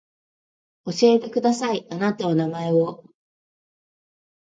[0.87, 3.03] 教えてくださいあなたの名前を